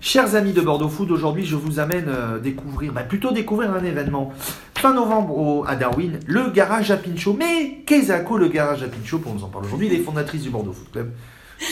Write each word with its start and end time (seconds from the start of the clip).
Chers 0.00 0.34
amis 0.34 0.52
de 0.52 0.62
Bordeaux 0.62 0.88
Food, 0.88 1.10
aujourd'hui 1.10 1.44
je 1.44 1.56
vous 1.56 1.78
amène 1.78 2.06
euh, 2.08 2.38
découvrir, 2.38 2.92
bah, 2.92 3.02
plutôt 3.02 3.32
découvrir 3.32 3.72
un 3.72 3.84
événement. 3.84 4.32
Fin 4.78 4.94
novembre 4.94 5.36
au- 5.36 5.64
à 5.66 5.76
Darwin, 5.76 6.18
le 6.26 6.48
garage 6.50 6.90
à 6.90 6.96
Pinchot. 6.96 7.36
Mais 7.38 7.82
qu'est-ce 7.84 8.10
à 8.10 8.20
quoi 8.20 8.38
le 8.38 8.48
garage 8.48 8.82
à 8.82 8.86
Pinchot 8.88 9.18
Pour 9.18 9.34
nous 9.34 9.44
en 9.44 9.48
parler 9.48 9.66
aujourd'hui, 9.66 9.90
les 9.90 9.98
fondatrices 9.98 10.42
du 10.42 10.48
Bordeaux 10.50 10.72
Food 10.72 10.90
Club. 10.90 11.10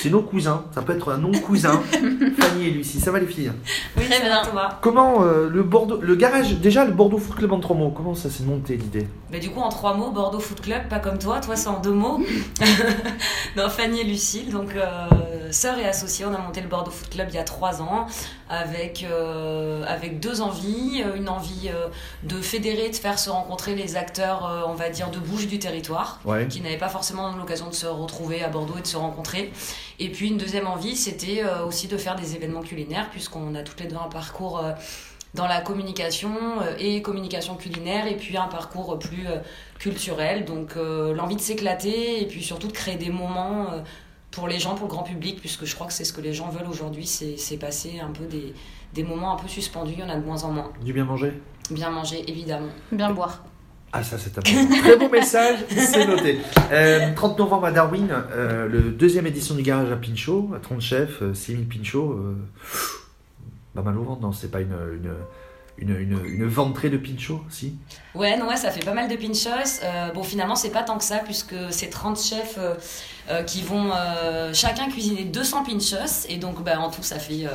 C'est 0.03 0.11
nos 0.11 0.21
cousins, 0.21 0.65
ça 0.75 0.83
peut 0.83 0.93
être 0.93 1.11
un 1.11 1.17
nom 1.17 1.33
cousin, 1.33 1.81
Fanny 2.39 2.67
et 2.67 2.71
Lucie. 2.71 3.01
Ça 3.01 3.11
va 3.11 3.19
les 3.21 3.27
filles? 3.27 3.51
Oui, 3.97 4.05
Très 4.05 4.19
ça 4.19 4.43
bien. 4.53 4.69
Comment 4.83 5.23
euh, 5.25 5.49
le 5.49 5.63
Bordeaux, 5.63 5.99
le 6.03 6.15
garage, 6.15 6.53
déjà 6.57 6.85
le 6.85 6.93
Bordeaux 6.93 7.17
Food 7.17 7.37
Club 7.37 7.53
en 7.55 7.61
trois 7.61 7.75
mots, 7.75 7.89
comment 7.97 8.15
ça 8.15 8.29
s'est 8.29 8.45
monté 8.45 8.77
l'idée? 8.77 9.07
Mais 9.33 9.41
du 9.41 9.49
coup, 9.49 9.61
en 9.61 9.71
trois 9.71 9.95
mots, 9.95 10.11
Bordeaux 10.11 10.41
Foot 10.41 10.61
Club, 10.61 10.87
pas 10.91 10.99
comme 10.99 11.17
toi. 11.17 11.41
Toi, 11.41 11.57
c'est 11.57 11.69
en 11.69 11.81
deux 11.81 11.93
mots. 11.95 12.21
non, 13.57 13.71
Fanny 13.71 14.01
et 14.01 14.05
Lucille, 14.05 14.51
donc 14.53 14.75
euh, 14.77 15.09
sœurs 15.53 15.79
et 15.79 15.87
associées, 15.87 16.25
on 16.27 16.35
a 16.35 16.39
monté 16.39 16.61
le 16.61 16.69
Bordeaux 16.69 16.91
Foot 16.91 17.11
Club 17.11 17.29
il 17.31 17.35
y 17.37 17.39
a 17.39 17.45
trois 17.45 17.81
ans 17.83 18.07
avec, 18.49 19.05
euh, 19.09 19.85
avec 19.87 20.21
deux 20.21 20.41
envies. 20.41 21.03
Euh, 21.05 21.17
Une 21.17 21.29
envie 21.29 21.69
euh, 21.69 21.89
de 22.23 22.41
fédérer, 22.41 22.89
de 22.91 22.97
faire 22.97 23.19
se 23.19 23.31
rencontrer 23.31 23.75
les 23.75 23.97
acteurs, 23.97 24.47
euh, 24.47 24.63
on 24.67 24.75
va 24.75 24.89
dire, 24.91 25.11
de 25.11 25.19
bouche 25.19 25.47
du 25.47 25.59
territoire 25.59 26.21
Ouais. 26.25 26.47
qui 26.49 26.61
n'avaient 26.61 26.77
pas 26.79 26.89
forcément 26.89 27.35
l'occasion 27.37 27.69
de 27.69 27.75
se 27.75 27.87
retrouver 27.87 28.43
à 28.43 28.49
Bordeaux 28.49 28.77
et 28.79 28.83
de 28.83 28.87
se 28.87 28.97
rencontrer. 28.97 29.53
Et 29.99 30.11
puis 30.11 30.29
une 30.29 30.37
deuxième 30.39 30.67
envie, 30.67 30.97
c'était 30.97 31.43
aussi 31.67 31.89
de 31.89 31.97
faire 31.97 32.15
des 32.17 32.35
événements 32.37 32.63
culinaires, 32.63 33.09
puisqu'on 33.11 33.55
a 33.55 33.63
toutes 33.63 33.81
les 33.81 33.87
deux 33.87 33.97
un 33.97 34.09
parcours 34.09 34.63
dans 35.35 35.47
la 35.47 35.61
communication 35.61 36.31
et 36.79 37.03
communication 37.03 37.57
culinaire, 37.57 38.07
et 38.07 38.17
puis 38.17 38.37
un 38.37 38.47
parcours 38.47 38.99
plus 38.99 39.27
culturel. 39.79 40.45
Donc 40.45 40.77
euh, 40.77 41.13
l'envie 41.15 41.37
de 41.37 41.41
s'éclater, 41.41 42.23
et 42.23 42.27
puis 42.27 42.43
surtout 42.43 42.69
de 42.69 42.73
créer 42.73 42.97
des 42.97 43.11
moments 43.11 43.67
euh, 43.73 43.81
pour 44.39 44.49
les 44.49 44.59
gens, 44.59 44.75
pour 44.75 44.87
le 44.87 44.91
grand 44.91 45.03
public, 45.03 45.41
puisque 45.41 45.65
je 45.65 45.75
crois 45.75 45.87
que 45.87 45.93
c'est 45.93 46.05
ce 46.05 46.13
que 46.13 46.21
les 46.21 46.33
gens 46.33 46.49
veulent 46.49 46.69
aujourd'hui, 46.69 47.07
c'est 47.07 47.57
passer 47.57 48.01
un 48.01 48.11
peu 48.13 48.25
des, 48.25 48.55
des 48.95 49.03
moments 49.03 49.35
un 49.35 49.37
peu 49.37 49.49
suspendus, 49.49 49.95
il 49.95 50.01
y 50.01 50.03
en 50.03 50.09
a 50.09 50.17
de 50.17 50.25
moins 50.25 50.43
en 50.45 50.53
moins. 50.53 50.73
Du 50.85 50.93
bien 50.93 51.05
manger? 51.05 51.33
Bien 51.71 51.91
manger, 51.91 52.25
évidemment. 52.31 52.69
Bien 52.93 53.11
boire. 53.11 53.45
Ah 53.93 54.03
ça 54.03 54.19
c'est 54.19 54.37
un 54.37 54.43
bon- 54.43 54.77
très 54.83 54.97
beau 54.99 55.09
message, 55.09 55.61
c'est 55.71 56.07
noté. 56.07 56.39
Euh, 56.73 57.15
30 57.15 57.39
novembre 57.39 57.65
à 57.67 57.73
Darwin, 57.73 58.07
euh, 58.11 58.69
le 58.69 58.81
deuxième 58.91 59.27
édition 59.27 59.55
du 59.55 59.63
garage 59.63 59.91
à 59.91 59.97
Pinchot, 59.97 60.51
à 60.55 60.59
30 60.61 60.81
chefs, 60.83 61.23
euh, 61.23 61.33
6000 61.35 61.67
Pinchot. 61.69 62.13
Euh, 62.13 62.35
pas 63.75 63.81
mal 63.83 63.97
au 63.97 64.03
ventre, 64.03 64.21
non, 64.21 64.33
c'est 64.33 64.51
pas 64.51 64.61
une, 64.61 64.73
une, 64.73 65.11
une, 65.81 65.97
une, 65.97 66.25
une 66.25 66.47
ventrée 66.47 66.91
de 66.91 66.97
Pinchot, 66.97 67.45
si 67.51 67.77
Ouais, 68.15 68.37
non, 68.37 68.49
ça 68.57 68.71
fait 68.73 68.85
pas 68.85 68.95
mal 68.95 69.09
de 69.09 69.15
pinchos. 69.15 69.81
Euh, 69.85 70.11
bon, 70.13 70.25
finalement, 70.25 70.57
c'est 70.57 70.71
pas 70.71 70.83
tant 70.83 70.99
que 70.99 71.05
ça, 71.05 71.19
puisque 71.19 71.55
c'est 71.71 71.89
30 71.89 72.21
chefs 72.21 72.57
euh, 72.59 72.75
euh, 73.31 73.43
qui 73.45 73.63
vont 73.63 73.93
chacun 74.53 74.89
cuisiner 74.89 75.25
200 75.25 75.65
pinchos. 75.65 76.27
Et 76.29 76.39
donc, 76.39 76.63
bah, 76.65 76.81
en 76.81 76.91
tout, 76.91 77.03
ça 77.03 77.19
fait, 77.19 77.47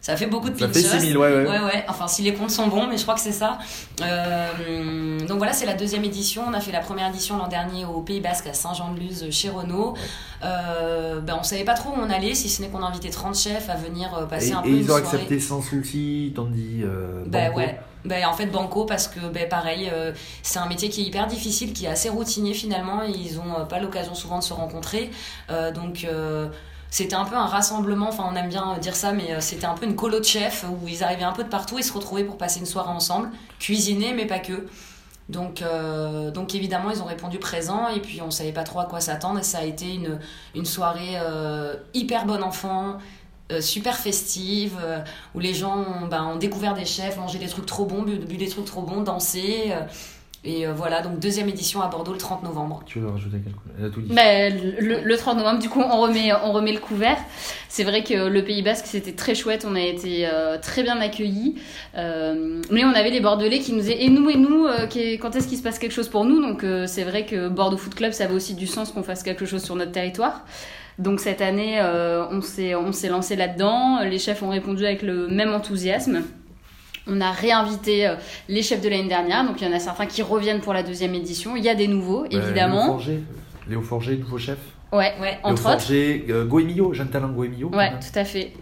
ça 0.00 0.16
fait 0.16 0.26
beaucoup 0.26 0.48
de 0.50 0.58
Ça 0.58 0.66
pinchos. 0.66 0.80
fait 0.80 0.98
6000, 0.98 1.18
ouais, 1.18 1.28
ouais. 1.28 1.48
Ouais, 1.48 1.58
ouais, 1.60 1.84
enfin, 1.88 2.08
si 2.08 2.22
les 2.22 2.32
comptes 2.34 2.50
sont 2.50 2.68
bons, 2.68 2.86
mais 2.86 2.96
je 2.96 3.02
crois 3.02 3.14
que 3.14 3.20
c'est 3.20 3.32
ça. 3.32 3.58
Euh, 4.02 5.18
donc 5.26 5.38
voilà, 5.38 5.52
c'est 5.52 5.66
la 5.66 5.74
deuxième 5.74 6.04
édition. 6.04 6.42
On 6.48 6.54
a 6.54 6.60
fait 6.60 6.72
la 6.72 6.80
première 6.80 7.08
édition 7.08 7.36
l'an 7.36 7.48
dernier 7.48 7.84
au 7.84 8.00
Pays 8.00 8.20
Basque, 8.20 8.46
à 8.46 8.54
Saint-Jean-de-Luz, 8.54 9.30
chez 9.30 9.50
Renault. 9.50 9.94
Euh, 10.42 11.20
ben, 11.20 11.36
on 11.38 11.42
savait 11.42 11.64
pas 11.64 11.74
trop 11.74 11.90
où 11.90 11.98
on 12.00 12.08
allait, 12.10 12.34
si 12.34 12.48
ce 12.48 12.62
n'est 12.62 12.68
qu'on 12.68 12.82
a 12.82 12.86
invité 12.86 13.10
30 13.10 13.36
chefs 13.36 13.68
à 13.68 13.74
venir 13.76 14.14
euh, 14.14 14.26
passer 14.26 14.50
Et, 14.50 14.52
un 14.52 14.62
peu 14.62 14.68
et 14.68 14.72
une 14.72 14.78
ils 14.78 14.84
ont 14.84 14.86
soirée. 14.98 15.02
accepté 15.02 15.38
sans 15.40 15.60
souci, 15.60 16.32
dit 16.50 16.80
euh, 16.82 17.22
Ben 17.26 17.52
ouais. 17.52 17.78
Ben, 18.06 18.24
en 18.24 18.32
fait, 18.32 18.46
Banco, 18.46 18.86
parce 18.86 19.08
que 19.08 19.20
ben, 19.28 19.46
pareil, 19.48 19.90
euh, 19.92 20.12
c'est 20.42 20.58
un 20.58 20.66
métier 20.66 20.88
qui 20.88 21.02
est 21.02 21.04
hyper 21.04 21.26
difficile, 21.26 21.74
qui 21.74 21.84
est 21.84 21.88
assez 21.88 22.08
routinier 22.08 22.54
finalement. 22.54 23.02
et 23.02 23.10
Ils 23.10 23.38
ont 23.38 23.60
euh, 23.60 23.64
pas 23.64 23.78
l'occasion 23.78 24.14
souvent 24.14 24.38
de 24.38 24.44
se 24.44 24.54
rencontrer. 24.54 25.10
Euh, 25.50 25.70
donc. 25.70 26.06
Euh, 26.90 26.96
c'était 27.00 27.14
un 27.14 27.24
peu 27.24 27.36
un 27.36 27.46
rassemblement, 27.46 28.08
enfin 28.08 28.24
on 28.30 28.36
aime 28.36 28.48
bien 28.48 28.78
dire 28.78 28.96
ça, 28.96 29.12
mais 29.12 29.32
euh, 29.32 29.40
c'était 29.40 29.66
un 29.66 29.74
peu 29.74 29.86
une 29.86 29.96
colo 29.96 30.18
de 30.18 30.24
chefs 30.24 30.64
où 30.64 30.88
ils 30.88 31.04
arrivaient 31.04 31.24
un 31.24 31.32
peu 31.32 31.44
de 31.44 31.48
partout 31.48 31.78
et 31.78 31.82
se 31.82 31.92
retrouvaient 31.92 32.24
pour 32.24 32.36
passer 32.36 32.60
une 32.60 32.66
soirée 32.66 32.90
ensemble, 32.90 33.30
cuisiner 33.58 34.12
mais 34.12 34.26
pas 34.26 34.38
que. 34.40 34.66
Donc, 35.28 35.62
euh, 35.62 36.32
donc 36.32 36.56
évidemment 36.56 36.90
ils 36.90 37.02
ont 37.02 37.06
répondu 37.06 37.38
présent 37.38 37.86
et 37.88 38.00
puis 38.00 38.20
on 38.20 38.32
savait 38.32 38.52
pas 38.52 38.64
trop 38.64 38.80
à 38.80 38.86
quoi 38.86 39.00
s'attendre 39.00 39.38
et 39.38 39.44
ça 39.44 39.58
a 39.58 39.64
été 39.64 39.94
une, 39.94 40.18
une 40.56 40.64
soirée 40.64 41.20
euh, 41.20 41.76
hyper 41.94 42.26
bon 42.26 42.42
enfant, 42.42 42.98
euh, 43.50 43.60
super 43.60 43.96
festive, 43.96 44.76
euh, 44.80 45.00
où 45.34 45.40
les 45.40 45.54
gens 45.54 45.78
ont, 45.78 46.06
ben, 46.06 46.24
ont 46.24 46.36
découvert 46.36 46.74
des 46.74 46.84
chefs, 46.84 47.16
mangé 47.16 47.38
des 47.38 47.48
trucs 47.48 47.66
trop 47.66 47.84
bons, 47.84 48.02
bu, 48.02 48.16
bu 48.16 48.36
des 48.36 48.48
trucs 48.48 48.64
trop 48.64 48.82
bons, 48.82 49.02
dansé. 49.02 49.72
Et 50.42 50.66
euh, 50.66 50.72
voilà, 50.72 51.02
donc 51.02 51.18
deuxième 51.18 51.48
édition 51.48 51.82
à 51.82 51.88
Bordeaux 51.88 52.12
le 52.12 52.18
30 52.18 52.42
novembre. 52.42 52.82
Tu 52.86 52.98
veux 52.98 53.08
rajouter 53.08 53.38
quelque 53.38 53.56
chose? 53.62 53.72
Elle 53.78 53.84
a 53.86 53.90
tout 53.90 54.00
dit. 54.00 54.12
Bah, 54.14 54.48
le, 54.48 55.02
le 55.04 55.16
30 55.16 55.36
novembre, 55.36 55.58
du 55.58 55.68
coup, 55.68 55.80
on 55.80 56.00
remet, 56.00 56.32
on 56.44 56.52
remet 56.52 56.72
le 56.72 56.78
couvert. 56.80 57.18
C'est 57.68 57.84
vrai 57.84 58.02
que 58.02 58.26
le 58.28 58.42
Pays 58.44 58.62
Basque, 58.62 58.86
c'était 58.86 59.12
très 59.12 59.34
chouette. 59.34 59.66
On 59.68 59.74
a 59.74 59.80
été 59.80 60.26
euh, 60.26 60.56
très 60.60 60.82
bien 60.82 60.98
accueillis. 61.00 61.56
Euh, 61.96 62.62
mais 62.70 62.84
on 62.84 62.92
avait 62.92 63.10
les 63.10 63.20
Bordelais 63.20 63.58
qui 63.58 63.72
nous 63.72 63.80
disaient 63.80 64.02
Et 64.02 64.08
nous, 64.08 64.30
et 64.30 64.36
nous, 64.36 64.66
euh, 64.66 64.86
qu'est- 64.88 65.18
quand 65.18 65.36
est-ce 65.36 65.46
qu'il 65.46 65.58
se 65.58 65.62
passe 65.62 65.78
quelque 65.78 65.92
chose 65.92 66.08
pour 66.08 66.24
nous? 66.24 66.40
Donc, 66.40 66.64
euh, 66.64 66.86
c'est 66.86 67.04
vrai 67.04 67.26
que 67.26 67.48
Bordeaux 67.48 67.76
Foot 67.76 67.94
Club, 67.94 68.12
ça 68.12 68.24
avait 68.24 68.34
aussi 68.34 68.54
du 68.54 68.66
sens 68.66 68.92
qu'on 68.92 69.02
fasse 69.02 69.22
quelque 69.22 69.44
chose 69.44 69.62
sur 69.62 69.76
notre 69.76 69.92
territoire. 69.92 70.44
Donc, 70.98 71.20
cette 71.20 71.40
année, 71.42 71.78
euh, 71.80 72.24
on 72.30 72.40
s'est 72.40 72.74
on 72.74 72.92
s'est 72.92 73.08
lancé 73.08 73.36
là-dedans. 73.36 74.00
Les 74.04 74.18
chefs 74.18 74.42
ont 74.42 74.50
répondu 74.50 74.84
avec 74.86 75.02
le 75.02 75.28
même 75.28 75.52
enthousiasme. 75.54 76.22
On 77.06 77.20
a 77.20 77.30
réinvité 77.32 78.06
euh, 78.06 78.14
les 78.48 78.62
chefs 78.62 78.80
de 78.82 78.88
l'année 78.88 79.08
dernière, 79.08 79.44
donc 79.44 79.60
il 79.60 79.66
y 79.68 79.70
en 79.70 79.74
a 79.74 79.78
certains 79.80 80.06
qui 80.06 80.22
reviennent 80.22 80.60
pour 80.60 80.72
la 80.74 80.82
deuxième 80.82 81.14
édition. 81.14 81.56
Il 81.56 81.64
y 81.64 81.68
a 81.68 81.74
des 81.74 81.88
nouveaux, 81.88 82.24
Euh, 82.24 82.28
Léo 82.28 82.40
évidemment. 82.42 82.86
Forger, 82.86 83.20
Léo 83.68 83.80
Forger, 83.82 84.16
nouveau 84.16 84.38
chef. 84.38 84.58
Ouais, 84.92 85.14
Ouais. 85.20 85.30
Léo 85.32 85.38
entre 85.44 85.52
autres. 85.66 85.80
Forger, 85.80 86.26
euh, 86.28 86.44
Goemio, 86.44 86.92
jeune 86.94 87.08
talent 87.08 87.28
Goemio. 87.30 87.70
Ouais, 87.74 87.90
tout 87.92 88.18
à 88.18 88.24
fait. 88.24 88.52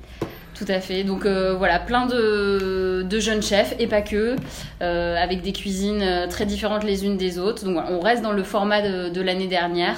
Tout 0.58 0.64
à 0.66 0.80
fait. 0.80 1.04
Donc 1.04 1.24
euh, 1.24 1.54
voilà, 1.54 1.78
plein 1.78 2.06
de, 2.06 3.04
de 3.08 3.20
jeunes 3.20 3.42
chefs 3.42 3.76
et 3.78 3.86
pas 3.86 4.02
que, 4.02 4.34
euh, 4.82 5.16
avec 5.16 5.40
des 5.40 5.52
cuisines 5.52 6.02
euh, 6.02 6.26
très 6.26 6.46
différentes 6.46 6.82
les 6.82 7.04
unes 7.04 7.16
des 7.16 7.38
autres. 7.38 7.64
Donc 7.64 7.74
voilà, 7.74 7.92
on 7.92 8.00
reste 8.00 8.22
dans 8.22 8.32
le 8.32 8.42
format 8.42 8.82
de, 8.82 9.08
de 9.08 9.20
l'année 9.20 9.46
dernière. 9.46 9.94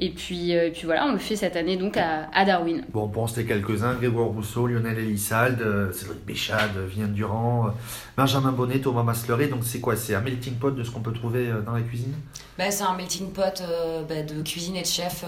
Et 0.00 0.10
puis, 0.10 0.56
euh, 0.56 0.66
et 0.66 0.70
puis 0.72 0.86
voilà, 0.86 1.06
on 1.06 1.12
le 1.12 1.18
fait 1.18 1.36
cette 1.36 1.54
année 1.54 1.76
donc 1.76 1.96
à, 1.96 2.28
à 2.34 2.44
Darwin. 2.44 2.84
Bon, 2.92 3.08
en 3.14 3.26
citer 3.28 3.44
quelques-uns, 3.44 3.94
Grégoire 3.94 4.28
Rousseau, 4.28 4.66
Lionel 4.66 4.98
Elissalde, 4.98 5.92
Cédric 5.92 6.26
Béchade, 6.26 6.72
Vivian 6.88 7.06
Durand, 7.06 7.70
Benjamin 8.16 8.50
Bonnet, 8.50 8.80
Thomas 8.80 9.04
Masleray. 9.04 9.46
Donc 9.46 9.60
c'est 9.62 9.78
quoi? 9.78 9.94
C'est 9.94 10.16
un 10.16 10.22
melting 10.22 10.54
pot 10.54 10.72
de 10.72 10.82
ce 10.82 10.90
qu'on 10.90 11.02
peut 11.02 11.12
trouver 11.12 11.50
dans 11.64 11.72
la 11.72 11.82
cuisine? 11.82 12.14
Bah, 12.58 12.70
c'est 12.70 12.82
un 12.82 12.96
melting 12.96 13.30
pot 13.30 13.62
euh, 13.62 14.02
bah, 14.08 14.22
de 14.22 14.42
cuisine 14.42 14.74
et 14.74 14.82
de 14.82 14.86
chef 14.86 15.24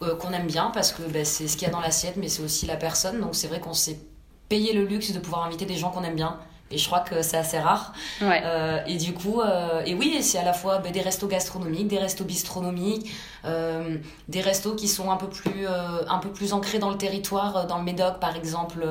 qu'on 0.00 0.32
aime 0.32 0.46
bien 0.46 0.70
parce 0.74 0.92
que 0.92 1.02
bah, 1.02 1.24
c'est 1.24 1.48
ce 1.48 1.56
qu'il 1.56 1.66
y 1.66 1.70
a 1.70 1.72
dans 1.72 1.80
l'assiette, 1.80 2.16
mais 2.18 2.28
c'est 2.28 2.42
aussi 2.42 2.66
la 2.66 2.76
personne. 2.76 3.20
Donc 3.20 3.30
c'est 3.34 3.48
vrai 3.48 3.60
qu'on 3.60 3.72
s'est 3.72 3.98
payé 4.48 4.72
le 4.72 4.84
luxe 4.84 5.12
de 5.12 5.18
pouvoir 5.18 5.44
inviter 5.46 5.64
des 5.66 5.76
gens 5.76 5.90
qu'on 5.90 6.04
aime 6.04 6.16
bien. 6.16 6.36
Et 6.70 6.76
je 6.76 6.84
crois 6.86 7.00
que 7.00 7.22
c'est 7.22 7.38
assez 7.38 7.58
rare. 7.58 7.94
Ouais. 8.20 8.42
Euh, 8.44 8.80
et 8.86 8.98
du 8.98 9.14
coup, 9.14 9.40
euh, 9.40 9.80
et 9.86 9.94
oui, 9.94 10.18
c'est 10.20 10.36
à 10.36 10.44
la 10.44 10.52
fois 10.52 10.76
bah, 10.80 10.90
des 10.90 11.00
restos 11.00 11.26
gastronomiques, 11.26 11.88
des 11.88 11.96
restos 11.96 12.24
bistronomiques, 12.24 13.10
euh, 13.46 13.96
des 14.28 14.42
restos 14.42 14.74
qui 14.74 14.86
sont 14.86 15.10
un 15.10 15.16
peu 15.16 15.28
plus, 15.28 15.66
un 15.66 16.18
peu 16.18 16.28
plus 16.28 16.52
ancrés 16.52 16.78
dans 16.78 16.90
le 16.90 16.98
territoire, 16.98 17.66
dans 17.66 17.78
le 17.78 17.84
Médoc 17.84 18.18
par 18.20 18.36
exemple, 18.36 18.86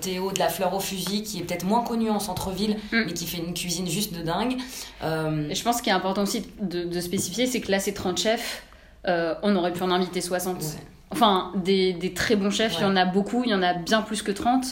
Théo 0.00 0.30
de 0.30 0.38
la 0.38 0.48
Fleur 0.48 0.72
au 0.74 0.78
Fusil, 0.80 1.24
qui 1.24 1.40
est 1.40 1.42
peut-être 1.42 1.64
moins 1.64 1.82
connu 1.82 2.08
en 2.08 2.20
centre-ville, 2.20 2.76
Mm. 2.92 3.02
mais 3.06 3.12
qui 3.12 3.26
fait 3.26 3.38
une 3.38 3.52
cuisine 3.52 3.88
juste 3.88 4.14
de 4.14 4.22
dingue. 4.22 4.56
Et 5.02 5.54
je 5.56 5.62
pense 5.64 5.80
qu'il 5.82 5.90
est 5.92 5.96
important 5.96 6.22
aussi 6.22 6.46
de, 6.60 6.84
de 6.84 7.00
spécifier, 7.00 7.46
c'est 7.46 7.60
que 7.60 7.72
là, 7.72 7.80
c'est 7.80 7.94
30 7.94 8.16
chefs. 8.18 8.62
On 9.04 9.56
aurait 9.56 9.72
pu 9.72 9.82
en 9.82 9.90
inviter 9.90 10.20
60. 10.20 10.58
ouais. 10.58 10.62
Enfin, 11.10 11.52
des, 11.56 11.94
des 11.94 12.12
très 12.12 12.36
bons 12.36 12.50
chefs, 12.50 12.74
il 12.78 12.82
y 12.82 12.84
en 12.84 12.94
a 12.96 13.04
beaucoup, 13.06 13.42
il 13.44 13.50
y 13.50 13.54
en 13.54 13.62
a 13.62 13.72
bien 13.74 14.02
plus 14.02 14.22
que 14.22 14.30
30. 14.32 14.66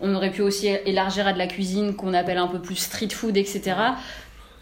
On 0.00 0.14
aurait 0.14 0.30
pu 0.30 0.40
aussi 0.42 0.68
élargir 0.68 1.26
à 1.26 1.32
de 1.32 1.38
la 1.38 1.46
cuisine 1.48 1.94
qu'on 1.96 2.14
appelle 2.14 2.38
un 2.38 2.46
peu 2.46 2.60
plus 2.60 2.76
street 2.76 3.08
food, 3.10 3.36
etc. 3.36 3.74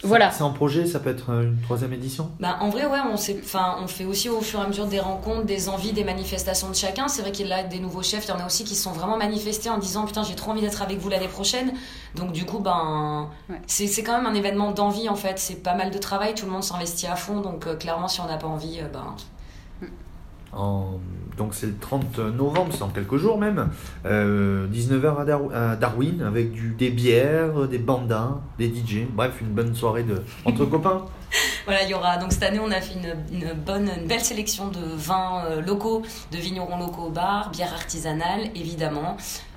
Voilà. 0.05 0.31
C'est 0.31 0.45
en 0.45 0.53
projet, 0.53 0.87
ça 0.87 1.01
peut 1.01 1.11
être 1.11 1.31
euh, 1.31 1.43
une 1.43 1.61
troisième 1.61 1.93
édition? 1.93 2.31
Bah, 2.39 2.57
en 2.61 2.69
vrai, 2.71 2.87
ouais, 2.87 3.01
on, 3.13 3.17
s'est- 3.17 3.41
enfin, 3.45 3.77
on 3.83 3.89
fait 3.89 4.05
aussi 4.05 4.29
au 4.29 4.41
fur 4.41 4.61
et 4.61 4.63
à 4.63 4.69
mesure 4.69 4.87
des 4.87 5.01
rencontres, 5.01 5.45
des 5.45 5.69
envies, 5.69 5.93
des 5.93 6.05
manifestations 6.05 6.71
de 6.71 6.75
chacun. 6.77 7.09
C'est 7.09 7.21
vrai 7.23 7.33
qu'il 7.33 7.49
y 7.49 7.53
a 7.53 7.65
des 7.65 7.81
nouveaux 7.81 8.05
chefs, 8.05 8.25
il 8.27 8.29
y 8.29 8.33
en 8.33 8.39
a 8.39 8.47
aussi 8.47 8.63
qui 8.63 8.77
se 8.77 8.85
sont 8.85 8.93
vraiment 8.93 9.17
manifestés 9.17 9.71
en 9.71 9.77
disant 9.79 10.07
Putain, 10.07 10.23
j'ai 10.23 10.37
trop 10.37 10.53
envie 10.53 10.61
d'être 10.61 10.83
avec 10.83 10.99
vous 10.99 11.09
l'année 11.09 11.27
prochaine. 11.29 11.73
Donc, 12.15 12.31
du 12.33 12.47
coup, 12.47 12.61
ben, 12.61 13.29
Ouais. 13.51 13.61
c'est 13.67 13.89
c'est 13.89 14.05
quand 14.05 14.17
même 14.17 14.27
un 14.27 14.35
événement 14.35 14.71
d'envie 14.71 15.09
en 15.09 15.17
fait. 15.17 15.39
C'est 15.41 15.63
pas 15.65 15.75
mal 15.75 15.91
de 15.91 15.99
travail, 15.99 16.33
tout 16.35 16.47
le 16.47 16.53
monde 16.53 16.63
s'investit 16.65 17.09
à 17.09 17.17
fond. 17.17 17.41
Donc, 17.41 17.67
euh, 17.67 17.75
clairement, 17.75 18.07
si 18.09 18.21
on 18.21 18.27
n'a 18.29 18.37
pas 18.37 18.47
envie, 18.47 18.79
euh, 18.81 18.87
ben, 18.93 19.17
En- 20.53 20.99
Donc 21.37 21.55
c'est 21.55 21.67
le 21.67 21.77
30 21.79 22.19
novembre, 22.19 22.69
c'est 22.73 22.81
dans 22.81 22.89
quelques 22.89 23.17
jours 23.17 23.39
même. 23.39 23.69
Euh, 24.07 24.67
19h 24.69 25.21
à, 25.21 25.25
Dar- 25.25 25.53
à 25.55 25.77
Darwin 25.77 26.23
avec 26.23 26.53
du, 26.53 26.71
des 26.71 26.91
bières, 26.91 27.69
des 27.69 27.79
bandas, 27.79 28.39
des 28.59 28.67
DJ. 28.69 29.07
Bref, 29.13 29.35
une 29.41 29.49
bonne 29.55 29.75
soirée 29.75 30.03
de... 30.03 30.21
entre 30.45 30.65
copains. 30.75 31.05
Voilà, 31.67 31.83
il 31.85 31.91
y 31.91 31.95
aura 31.95 32.17
donc 32.17 32.33
cette 32.33 32.43
année 32.43 32.59
on 32.59 32.71
a 32.71 32.81
fait 32.81 32.95
une, 32.95 33.15
une 33.43 33.53
bonne, 33.53 33.91
une 34.01 34.07
belle 34.09 34.21
sélection 34.25 34.69
de 34.69 34.81
vins 34.97 35.45
euh, 35.45 35.61
locaux, 35.61 36.03
de 36.33 36.39
vignerons 36.39 36.79
locaux 36.79 37.03
au 37.09 37.11
bar, 37.11 37.51
bière 37.51 37.73
artisanale 37.75 38.49
évidemment. 38.57 39.17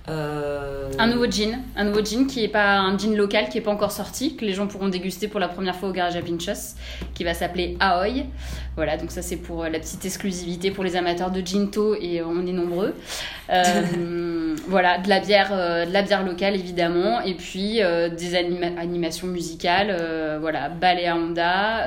Euh, 0.10 0.90
Un 0.98 1.08
nouveau 1.08 1.30
gin, 1.30 1.60
un 1.76 1.84
nouveau 1.84 2.04
gin 2.04 2.26
qui 2.28 2.44
est 2.44 2.48
pas 2.48 2.80
un 2.80 2.98
gin 2.98 3.16
local 3.16 3.50
qui 3.50 3.60
est 3.60 3.62
pas 3.62 3.72
encore 3.72 3.92
sorti, 3.92 4.36
que 4.36 4.44
les 4.44 4.54
gens 4.54 4.66
pourront 4.68 4.88
déguster 4.90 5.28
pour 5.28 5.40
la 5.40 5.48
première 5.48 5.76
fois 5.76 5.90
au 5.90 5.92
garage 5.92 6.16
à 6.16 6.22
Pinchos, 6.22 6.76
qui 7.14 7.24
va 7.24 7.34
s'appeler 7.36 7.78
Aoi. 7.80 8.26
Voilà, 8.76 8.98
donc 8.98 9.12
ça 9.12 9.22
c'est 9.22 9.36
pour 9.38 9.64
euh, 9.64 9.70
la 9.70 9.80
petite 9.80 10.04
exclusivité 10.06 10.72
pour 10.72 10.84
les 10.84 10.96
amateurs 10.96 11.30
de 11.30 11.42
ginto 11.46 11.96
et 11.96 12.20
euh, 12.20 12.26
on 12.26 12.46
est 12.48 12.52
nombreux. 12.52 12.96
Euh, 13.52 14.56
voilà, 14.68 14.98
de 14.98 15.08
la 15.08 15.20
bière, 15.20 15.50
euh, 15.54 15.86
de 15.86 15.94
la 15.94 16.02
bière 16.02 16.26
locale 16.26 16.56
évidemment, 16.56 17.22
et 17.22 17.36
puis 17.36 17.76
des 17.76 18.36
anima- 18.36 18.80
animations 18.80 19.28
musicales, 19.28 19.96
voilà, 20.42 20.70
ballet 20.70 21.06
à 21.08 21.16
Honda, 21.16 21.86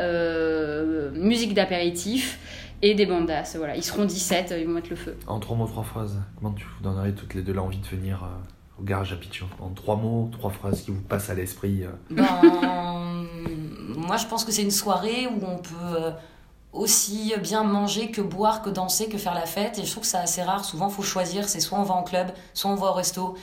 musique 1.15 1.55
d'apéritif 1.55 2.39
et 2.85 2.95
des 2.95 3.07
bandas. 3.07 3.55
Voilà, 3.57 3.77
ils 3.77 3.83
seront 3.83 4.05
17, 4.05 4.55
ils 4.59 4.67
vont 4.67 4.75
mettre 4.75 4.91
le 4.91 4.97
feu. 4.97 5.17
En 5.27 5.41
trois 5.41 5.57
mots, 5.57 5.67
trois 5.67 5.83
phrases, 5.83 6.21
comment 6.37 6.53
tu 6.53 6.65
vous 6.65 6.83
donnerais 6.85 7.13
toutes 7.13 7.33
les 7.35 7.41
deux 7.43 7.55
l'envie 7.55 7.79
de 7.79 7.87
venir 7.87 8.23
euh, 8.23 8.81
au 8.81 8.85
garage 8.85 9.13
à 9.13 9.17
Pichon 9.17 9.47
En 9.61 9.71
trois 9.71 9.97
mots, 9.97 10.29
trois 10.33 10.51
phrases 10.51 10.83
qui 10.83 10.91
vous 10.91 11.01
passent 11.01 11.31
à 11.31 11.35
l'esprit. 11.35 11.85
euh. 11.85 11.89
Ben, 12.11 12.27
moi, 13.97 14.19
je 14.19 14.27
pense 14.27 14.45
que 14.45 14.53
c'est 14.53 14.63
une 14.63 14.71
soirée 14.71 15.27
où 15.27 15.41
on 15.47 15.57
peut 15.57 15.97
euh, 15.97 16.11
aussi 16.75 17.33
bien 17.43 17.65
manger 17.65 18.11
que 18.11 18.21
boire, 18.21 18.61
que 18.61 18.69
danser, 18.69 19.09
que 19.09 19.17
faire 19.17 19.35
la 19.35 19.47
fête. 19.47 19.79
Et 19.79 19.85
je 19.85 19.91
trouve 19.91 20.03
que 20.03 20.09
c'est 20.09 20.19
assez 20.19 20.43
rare. 20.43 20.65
Souvent, 20.65 20.91
faut 20.91 21.03
choisir. 21.03 21.49
C'est 21.49 21.61
soit 21.61 21.79
on 21.79 21.85
va 21.85 21.95
en 21.95 22.03
club, 22.03 22.33
soit 22.53 22.71
on 22.71 22.75
va 22.77 22.89
au 22.89 22.93
resto. 22.93 23.35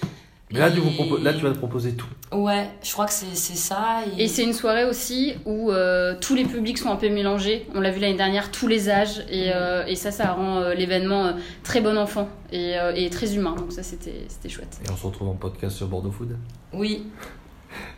Mais 0.54 0.60
là, 0.60 0.70
tu 0.72 0.78
Et- 0.78 0.82
vous 0.82 0.90
propo- 0.90 1.22
là, 1.24 1.34
tu 1.34 1.42
vas 1.44 1.52
te 1.52 1.58
proposer 1.58 1.94
tout. 1.94 2.08
Ouais, 2.32 2.70
je 2.84 2.92
crois 2.92 3.06
que 3.06 3.14
c'est 3.14 3.36
c'est 3.36 3.56
ça. 3.58 4.00
Et, 4.18 4.24
Et 4.24 4.28
c'est 4.28 4.44
une 4.44 4.54
soirée 4.54 4.86
aussi 4.86 5.34
où 5.46 5.72
euh, 5.72 6.16
tous 6.20 6.36
les 6.36 6.46
publics 6.46 6.78
sont 6.78 6.90
un 6.92 6.96
peu 6.96 7.10
mélangés. 7.10 7.68
On 7.76 7.80
l'a 7.82 7.92
vu 7.92 8.00
l'année 8.00 8.18
dernière, 8.18 8.52
tous 8.52 8.68
les 8.68 8.90
âges. 8.90 9.20
Et, 9.30 9.52
euh, 9.54 9.86
et 9.86 9.96
ça, 9.96 10.12
ça 10.12 10.32
rend 10.34 10.58
euh, 10.60 10.74
l'événement 10.74 11.26
euh, 11.28 11.32
très 11.64 11.82
bon 11.82 11.98
enfant 11.98 12.30
et, 12.52 12.78
euh, 12.80 12.94
et 12.96 13.10
très 13.10 13.36
humain. 13.36 13.56
Donc 13.58 13.72
ça, 13.72 13.84
c'était 13.84 14.26
c'était 14.28 14.50
chouette. 14.50 14.80
Et 14.86 14.90
on 14.92 14.96
se 14.98 15.06
retrouve 15.08 15.30
en 15.30 15.36
podcast 15.36 15.76
sur 15.78 15.88
Bordeaux 15.88 16.12
Food. 16.12 16.38
Oui, 16.74 17.06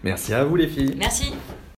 Merci 0.04 0.34
à 0.34 0.44
vous 0.44 0.56
les 0.56 0.68
filles. 0.68 0.96
merci. 1.00 1.34